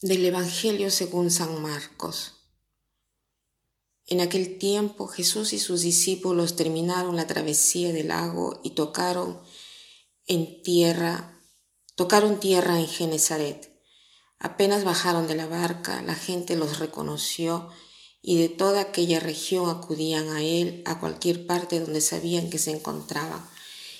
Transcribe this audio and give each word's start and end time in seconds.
del 0.00 0.24
Evangelio 0.24 0.92
según 0.92 1.28
San 1.28 1.60
Marcos. 1.60 2.34
En 4.06 4.20
aquel 4.20 4.56
tiempo 4.56 5.08
Jesús 5.08 5.52
y 5.52 5.58
sus 5.58 5.80
discípulos 5.80 6.54
terminaron 6.54 7.16
la 7.16 7.26
travesía 7.26 7.92
del 7.92 8.08
lago 8.08 8.60
y 8.62 8.70
tocaron 8.70 9.40
en 10.26 10.62
tierra, 10.62 11.42
tocaron 11.96 12.38
tierra 12.38 12.78
en 12.78 12.86
Genezaret. 12.86 13.72
Apenas 14.38 14.84
bajaron 14.84 15.26
de 15.26 15.34
la 15.34 15.46
barca, 15.46 16.00
la 16.02 16.14
gente 16.14 16.54
los 16.54 16.78
reconoció 16.78 17.68
y 18.22 18.40
de 18.40 18.48
toda 18.48 18.80
aquella 18.80 19.18
región 19.18 19.68
acudían 19.68 20.28
a 20.28 20.42
él 20.44 20.80
a 20.86 21.00
cualquier 21.00 21.44
parte 21.44 21.80
donde 21.80 22.00
sabían 22.00 22.50
que 22.50 22.58
se 22.58 22.70
encontraba 22.70 23.50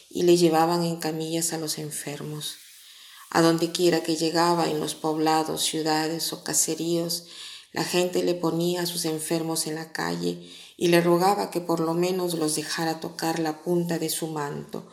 y 0.08 0.22
le 0.22 0.36
llevaban 0.36 0.84
en 0.84 1.00
camillas 1.00 1.52
a 1.52 1.58
los 1.58 1.76
enfermos. 1.76 2.67
A 3.30 3.42
donde 3.42 3.72
quiera 3.72 4.02
que 4.02 4.16
llegaba, 4.16 4.68
en 4.68 4.80
los 4.80 4.94
poblados, 4.94 5.62
ciudades 5.62 6.32
o 6.32 6.42
caseríos, 6.42 7.26
la 7.72 7.84
gente 7.84 8.22
le 8.22 8.34
ponía 8.34 8.82
a 8.82 8.86
sus 8.86 9.04
enfermos 9.04 9.66
en 9.66 9.74
la 9.74 9.92
calle 9.92 10.50
y 10.76 10.88
le 10.88 11.00
rogaba 11.00 11.50
que 11.50 11.60
por 11.60 11.80
lo 11.80 11.92
menos 11.92 12.34
los 12.34 12.54
dejara 12.54 13.00
tocar 13.00 13.38
la 13.38 13.62
punta 13.62 13.98
de 13.98 14.08
su 14.08 14.28
manto, 14.28 14.88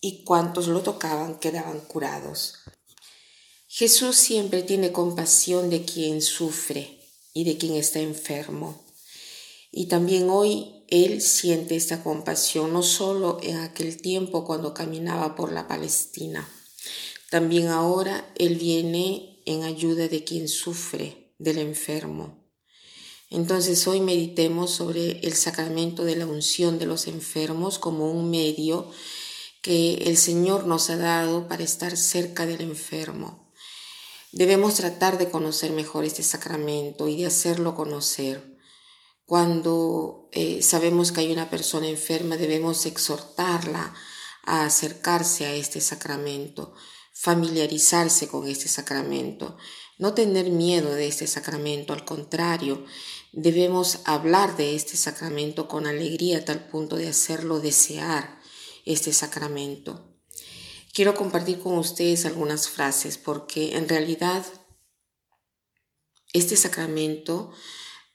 y 0.00 0.24
cuantos 0.24 0.66
lo 0.66 0.80
tocaban 0.82 1.38
quedaban 1.38 1.80
curados. 1.80 2.54
Jesús 3.68 4.16
siempre 4.16 4.62
tiene 4.62 4.90
compasión 4.90 5.70
de 5.70 5.84
quien 5.84 6.22
sufre 6.22 6.98
y 7.32 7.44
de 7.44 7.56
quien 7.56 7.74
está 7.74 8.00
enfermo. 8.00 8.82
Y 9.70 9.86
también 9.86 10.28
hoy 10.28 10.84
Él 10.88 11.20
siente 11.20 11.76
esta 11.76 12.02
compasión, 12.02 12.72
no 12.72 12.82
solo 12.82 13.38
en 13.42 13.58
aquel 13.58 14.00
tiempo 14.02 14.44
cuando 14.44 14.74
caminaba 14.74 15.36
por 15.36 15.52
la 15.52 15.68
Palestina. 15.68 16.48
También 17.30 17.68
ahora 17.68 18.28
Él 18.36 18.56
viene 18.56 19.40
en 19.46 19.62
ayuda 19.62 20.08
de 20.08 20.24
quien 20.24 20.48
sufre, 20.48 21.32
del 21.38 21.58
enfermo. 21.58 22.44
Entonces 23.30 23.86
hoy 23.86 24.00
meditemos 24.00 24.72
sobre 24.72 25.20
el 25.20 25.34
sacramento 25.34 26.04
de 26.04 26.16
la 26.16 26.26
unción 26.26 26.80
de 26.80 26.86
los 26.86 27.06
enfermos 27.06 27.78
como 27.78 28.10
un 28.10 28.30
medio 28.30 28.90
que 29.62 29.94
el 30.06 30.16
Señor 30.16 30.66
nos 30.66 30.90
ha 30.90 30.96
dado 30.96 31.46
para 31.46 31.62
estar 31.62 31.96
cerca 31.96 32.46
del 32.46 32.62
enfermo. 32.62 33.52
Debemos 34.32 34.74
tratar 34.74 35.16
de 35.16 35.30
conocer 35.30 35.70
mejor 35.70 36.04
este 36.04 36.24
sacramento 36.24 37.06
y 37.06 37.16
de 37.16 37.26
hacerlo 37.26 37.76
conocer. 37.76 38.58
Cuando 39.24 40.28
eh, 40.32 40.62
sabemos 40.62 41.12
que 41.12 41.20
hay 41.20 41.32
una 41.32 41.48
persona 41.48 41.88
enferma, 41.88 42.36
debemos 42.36 42.86
exhortarla 42.86 43.94
a 44.42 44.64
acercarse 44.64 45.46
a 45.46 45.54
este 45.54 45.80
sacramento 45.80 46.74
familiarizarse 47.20 48.28
con 48.28 48.48
este 48.48 48.66
sacramento, 48.66 49.58
no 49.98 50.14
tener 50.14 50.48
miedo 50.48 50.94
de 50.94 51.06
este 51.06 51.26
sacramento, 51.26 51.92
al 51.92 52.06
contrario, 52.06 52.86
debemos 53.32 53.98
hablar 54.06 54.56
de 54.56 54.74
este 54.74 54.96
sacramento 54.96 55.68
con 55.68 55.86
alegría 55.86 56.38
a 56.38 56.44
tal 56.46 56.66
punto 56.68 56.96
de 56.96 57.08
hacerlo 57.08 57.60
desear 57.60 58.40
este 58.86 59.12
sacramento. 59.12 60.16
Quiero 60.94 61.14
compartir 61.14 61.58
con 61.58 61.76
ustedes 61.76 62.24
algunas 62.24 62.70
frases 62.70 63.18
porque 63.18 63.76
en 63.76 63.86
realidad 63.86 64.42
este 66.32 66.56
sacramento 66.56 67.52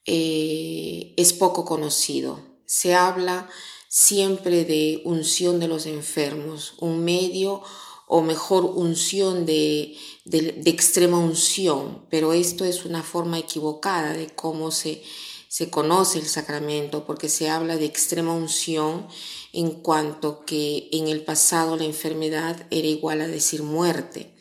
eh, 0.05 1.13
es 1.15 1.31
poco 1.31 1.63
conocido. 1.63 2.39
Se 2.65 2.95
habla 2.95 3.51
siempre 3.87 4.65
de 4.65 5.03
unción 5.05 5.59
de 5.59 5.67
los 5.67 5.85
enfermos, 5.85 6.73
un 6.79 7.05
medio 7.05 7.61
o 8.07 8.21
mejor 8.21 8.65
unción 8.65 9.45
de, 9.45 9.97
de, 10.25 10.69
extrema 10.69 11.17
unción, 11.17 12.05
pero 12.09 12.33
esto 12.33 12.65
es 12.65 12.85
una 12.85 13.03
forma 13.03 13.39
equivocada 13.39 14.13
de 14.13 14.27
cómo 14.27 14.71
se, 14.71 15.01
se 15.47 15.69
conoce 15.69 16.19
el 16.19 16.25
sacramento, 16.25 17.05
porque 17.05 17.29
se 17.29 17.49
habla 17.49 17.77
de 17.77 17.85
extrema 17.85 18.33
unción 18.33 19.07
en 19.53 19.71
cuanto 19.71 20.45
que 20.45 20.89
en 20.91 21.07
el 21.07 21.23
pasado 21.23 21.77
la 21.77 21.85
enfermedad 21.85 22.67
era 22.69 22.87
igual 22.87 23.21
a 23.21 23.27
decir 23.27 23.63
muerte, 23.63 24.35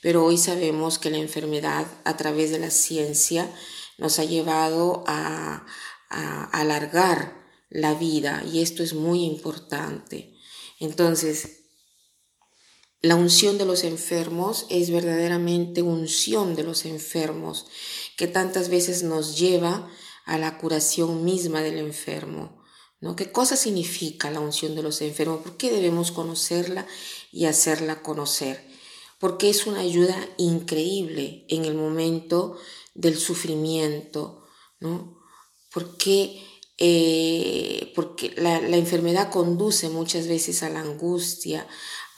pero 0.00 0.24
hoy 0.24 0.38
sabemos 0.38 0.98
que 0.98 1.10
la 1.10 1.18
enfermedad 1.18 1.86
a 2.04 2.16
través 2.16 2.50
de 2.50 2.60
la 2.60 2.70
ciencia 2.70 3.50
nos 3.98 4.20
ha 4.20 4.24
llevado 4.24 5.02
a, 5.08 5.66
a 6.08 6.44
alargar 6.44 7.36
la 7.68 7.94
vida 7.94 8.44
y 8.50 8.62
esto 8.62 8.82
es 8.82 8.94
muy 8.94 9.24
importante. 9.24 10.34
Entonces, 10.78 11.67
la 13.00 13.14
unción 13.14 13.58
de 13.58 13.64
los 13.64 13.84
enfermos 13.84 14.66
es 14.70 14.90
verdaderamente 14.90 15.82
unción 15.82 16.56
de 16.56 16.64
los 16.64 16.84
enfermos, 16.84 17.66
que 18.16 18.26
tantas 18.26 18.68
veces 18.68 19.04
nos 19.04 19.38
lleva 19.38 19.88
a 20.24 20.36
la 20.38 20.58
curación 20.58 21.24
misma 21.24 21.62
del 21.62 21.78
enfermo. 21.78 22.62
¿no? 23.00 23.14
¿Qué 23.14 23.30
cosa 23.30 23.56
significa 23.56 24.30
la 24.30 24.40
unción 24.40 24.74
de 24.74 24.82
los 24.82 25.00
enfermos? 25.00 25.42
¿Por 25.42 25.56
qué 25.56 25.70
debemos 25.70 26.10
conocerla 26.10 26.86
y 27.30 27.44
hacerla 27.44 28.02
conocer? 28.02 28.66
Porque 29.20 29.48
es 29.48 29.66
una 29.66 29.80
ayuda 29.80 30.16
increíble 30.36 31.44
en 31.48 31.64
el 31.64 31.74
momento 31.74 32.58
del 32.94 33.16
sufrimiento, 33.16 34.44
¿no? 34.80 35.20
Porque, 35.72 36.42
eh, 36.78 37.92
porque 37.94 38.32
la, 38.36 38.60
la 38.60 38.76
enfermedad 38.76 39.30
conduce 39.30 39.88
muchas 39.88 40.26
veces 40.26 40.62
a 40.62 40.68
la 40.68 40.80
angustia, 40.80 41.66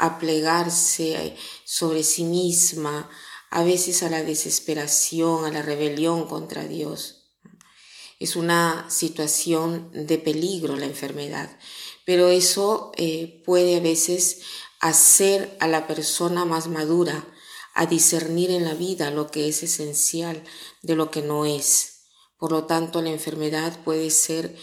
a 0.01 0.19
plegarse 0.19 1.37
sobre 1.65 2.03
sí 2.03 2.25
misma, 2.25 3.11
a 3.51 3.63
veces 3.63 4.03
a 4.03 4.09
la 4.09 4.23
desesperación, 4.23 5.45
a 5.45 5.51
la 5.51 5.61
rebelión 5.61 6.27
contra 6.27 6.67
Dios. 6.67 7.27
Es 8.19 8.35
una 8.35 8.89
situación 8.89 9.91
de 9.93 10.17
peligro 10.17 10.77
la 10.77 10.87
enfermedad, 10.87 11.51
pero 12.07 12.29
eso 12.29 12.93
eh, 12.97 13.43
puede 13.45 13.77
a 13.77 13.81
veces 13.81 14.41
hacer 14.81 15.55
a 15.61 15.69
la 15.69 15.87
persona 15.87 16.47
más 16.47 16.69
madura, 16.69 17.27
a 17.75 17.85
discernir 17.85 18.51
en 18.51 18.65
la 18.65 18.75
vida 18.75 19.11
lo 19.11 19.31
que 19.31 19.49
es 19.49 19.63
esencial 19.63 20.43
de 20.81 20.97
lo 20.97 21.11
que 21.11 21.21
no 21.21 21.45
es. 21.45 22.05
Por 22.39 22.53
lo 22.53 22.65
tanto, 22.65 23.03
la 23.03 23.11
enfermedad 23.11 23.79
puede 23.85 24.09
ser 24.09 24.57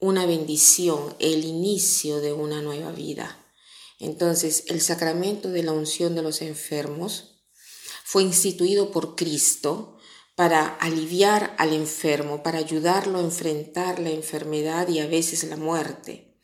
una 0.00 0.26
bendición, 0.26 1.14
el 1.20 1.44
inicio 1.44 2.20
de 2.20 2.32
una 2.32 2.60
nueva 2.60 2.90
vida. 2.90 3.39
Entonces, 4.00 4.64
el 4.66 4.80
sacramento 4.80 5.50
de 5.50 5.62
la 5.62 5.72
unción 5.72 6.14
de 6.14 6.22
los 6.22 6.40
enfermos 6.40 7.44
fue 8.02 8.22
instituido 8.22 8.90
por 8.90 9.14
Cristo 9.14 9.98
para 10.34 10.66
aliviar 10.66 11.54
al 11.58 11.74
enfermo, 11.74 12.42
para 12.42 12.58
ayudarlo 12.58 13.18
a 13.18 13.22
enfrentar 13.22 13.98
la 13.98 14.10
enfermedad 14.10 14.88
y 14.88 15.00
a 15.00 15.06
veces 15.06 15.44
la 15.44 15.56
muerte, 15.56 16.34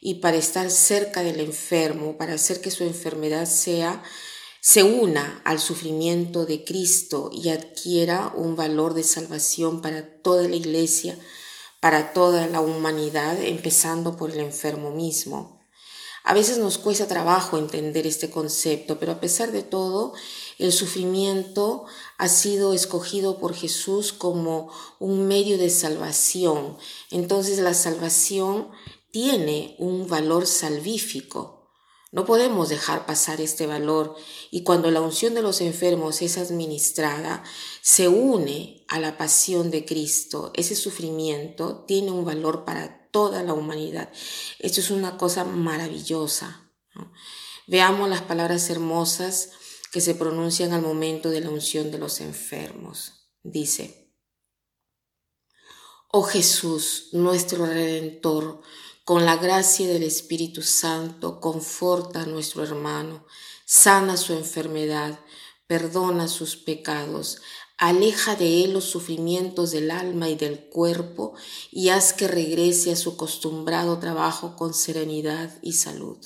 y 0.00 0.14
para 0.14 0.36
estar 0.36 0.70
cerca 0.70 1.22
del 1.22 1.38
enfermo, 1.38 2.18
para 2.18 2.34
hacer 2.34 2.60
que 2.60 2.72
su 2.72 2.82
enfermedad 2.82 3.46
sea 3.46 4.02
se 4.60 4.82
una 4.82 5.40
al 5.44 5.60
sufrimiento 5.60 6.46
de 6.46 6.64
Cristo 6.64 7.30
y 7.32 7.50
adquiera 7.50 8.32
un 8.34 8.56
valor 8.56 8.92
de 8.94 9.04
salvación 9.04 9.80
para 9.80 10.20
toda 10.20 10.48
la 10.48 10.56
iglesia, 10.56 11.16
para 11.80 12.12
toda 12.12 12.48
la 12.48 12.60
humanidad, 12.60 13.40
empezando 13.40 14.16
por 14.16 14.32
el 14.32 14.40
enfermo 14.40 14.90
mismo. 14.90 15.57
A 16.28 16.34
veces 16.34 16.58
nos 16.58 16.76
cuesta 16.76 17.08
trabajo 17.08 17.56
entender 17.56 18.06
este 18.06 18.28
concepto, 18.28 18.98
pero 18.98 19.12
a 19.12 19.18
pesar 19.18 19.50
de 19.50 19.62
todo, 19.62 20.12
el 20.58 20.74
sufrimiento 20.74 21.86
ha 22.18 22.28
sido 22.28 22.74
escogido 22.74 23.38
por 23.38 23.54
Jesús 23.54 24.12
como 24.12 24.70
un 24.98 25.26
medio 25.26 25.56
de 25.56 25.70
salvación. 25.70 26.76
Entonces 27.10 27.60
la 27.60 27.72
salvación 27.72 28.68
tiene 29.10 29.74
un 29.78 30.06
valor 30.06 30.46
salvífico. 30.46 31.70
No 32.12 32.26
podemos 32.26 32.68
dejar 32.68 33.06
pasar 33.06 33.40
este 33.40 33.66
valor 33.66 34.14
y 34.50 34.64
cuando 34.64 34.90
la 34.90 35.00
unción 35.00 35.32
de 35.32 35.40
los 35.40 35.62
enfermos 35.62 36.20
es 36.20 36.36
administrada, 36.36 37.42
se 37.80 38.08
une 38.08 38.84
a 38.88 39.00
la 39.00 39.16
pasión 39.16 39.70
de 39.70 39.86
Cristo. 39.86 40.50
Ese 40.52 40.74
sufrimiento 40.74 41.86
tiene 41.86 42.10
un 42.10 42.26
valor 42.26 42.66
para 42.66 42.97
toda 43.10 43.42
la 43.42 43.52
humanidad. 43.52 44.10
Esto 44.58 44.80
es 44.80 44.90
una 44.90 45.16
cosa 45.16 45.44
maravillosa. 45.44 46.70
Veamos 47.66 48.08
las 48.08 48.22
palabras 48.22 48.70
hermosas 48.70 49.50
que 49.92 50.00
se 50.00 50.14
pronuncian 50.14 50.72
al 50.72 50.82
momento 50.82 51.30
de 51.30 51.40
la 51.40 51.50
unción 51.50 51.90
de 51.90 51.98
los 51.98 52.20
enfermos. 52.20 53.28
Dice, 53.42 54.14
Oh 56.10 56.22
Jesús, 56.22 57.10
nuestro 57.12 57.66
Redentor, 57.66 58.62
con 59.04 59.26
la 59.26 59.36
gracia 59.36 59.86
del 59.86 60.02
Espíritu 60.02 60.62
Santo, 60.62 61.40
conforta 61.40 62.22
a 62.22 62.26
nuestro 62.26 62.62
hermano, 62.62 63.26
sana 63.66 64.16
su 64.16 64.32
enfermedad, 64.32 65.20
perdona 65.66 66.28
sus 66.28 66.56
pecados, 66.56 67.42
Aleja 67.80 68.34
de 68.34 68.64
él 68.64 68.72
los 68.72 68.86
sufrimientos 68.86 69.70
del 69.70 69.92
alma 69.92 70.28
y 70.28 70.34
del 70.34 70.68
cuerpo 70.68 71.34
y 71.70 71.90
haz 71.90 72.12
que 72.12 72.26
regrese 72.26 72.90
a 72.90 72.96
su 72.96 73.10
acostumbrado 73.10 74.00
trabajo 74.00 74.56
con 74.56 74.74
serenidad 74.74 75.56
y 75.62 75.74
salud. 75.74 76.18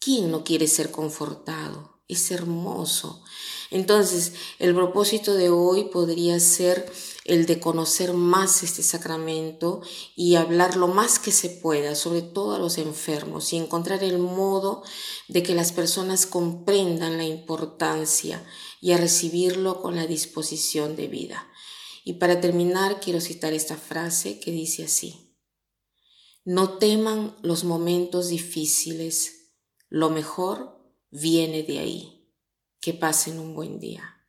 ¿Quién 0.00 0.32
no 0.32 0.42
quiere 0.42 0.66
ser 0.66 0.90
confortado? 0.90 1.89
Es 2.12 2.30
hermoso. 2.30 3.22
Entonces, 3.70 4.32
el 4.58 4.74
propósito 4.74 5.34
de 5.34 5.48
hoy 5.48 5.84
podría 5.84 6.40
ser 6.40 6.90
el 7.24 7.46
de 7.46 7.60
conocer 7.60 8.12
más 8.12 8.64
este 8.64 8.82
sacramento 8.82 9.82
y 10.16 10.34
hablar 10.34 10.76
lo 10.76 10.88
más 10.88 11.20
que 11.20 11.30
se 11.30 11.48
pueda, 11.48 11.94
sobre 11.94 12.22
todo 12.22 12.54
a 12.54 12.58
los 12.58 12.78
enfermos, 12.78 13.52
y 13.52 13.56
encontrar 13.56 14.02
el 14.02 14.18
modo 14.18 14.82
de 15.28 15.42
que 15.44 15.54
las 15.54 15.70
personas 15.70 16.26
comprendan 16.26 17.16
la 17.16 17.24
importancia 17.24 18.44
y 18.80 18.92
a 18.92 18.96
recibirlo 18.96 19.80
con 19.80 19.94
la 19.94 20.06
disposición 20.06 20.96
de 20.96 21.06
vida. 21.06 21.48
Y 22.04 22.14
para 22.14 22.40
terminar, 22.40 22.98
quiero 23.00 23.20
citar 23.20 23.52
esta 23.52 23.76
frase 23.76 24.40
que 24.40 24.50
dice 24.50 24.84
así. 24.84 25.36
No 26.44 26.78
teman 26.78 27.36
los 27.42 27.62
momentos 27.64 28.28
difíciles, 28.28 29.52
lo 29.88 30.08
mejor 30.10 30.79
viene 31.10 31.62
de 31.62 31.78
ahí. 31.78 32.16
Que 32.80 32.94
pasen 32.94 33.38
un 33.38 33.54
buen 33.54 33.78
día. 33.78 34.19